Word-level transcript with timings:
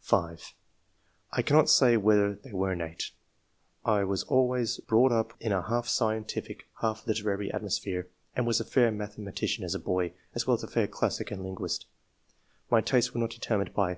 (c, 0.00 0.16
d) 0.16 0.22
(5) 0.32 0.54
"I 1.30 1.42
cannot 1.42 1.70
say 1.70 1.96
whether 1.96 2.34
they 2.34 2.50
were 2.52 2.72
innate. 2.72 3.12
I 3.84 4.02
was 4.02 4.24
always 4.24 4.78
brought 4.78 5.12
up 5.12 5.32
in 5.38 5.52
a 5.52 5.62
half 5.62 5.86
scientific, 5.86 6.66
half 6.80 7.06
literary 7.06 7.52
atmosphere, 7.52 8.08
and 8.34 8.48
was 8.48 8.58
a 8.58 8.64
fair 8.64 8.90
mathema 8.90 9.30
tician 9.30 9.62
as 9.62 9.76
a 9.76 9.78
boy, 9.78 10.12
as 10.34 10.48
well 10.48 10.56
as 10.56 10.64
a 10.64 10.66
fair 10.66 10.88
classic 10.88 11.30
and 11.30 11.44
186 11.44 11.86
ENGLISH 11.86 12.72
MEN 12.72 12.78
OF 12.78 13.68
SCIENCE. 13.68 13.68
[chap. 13.68 13.96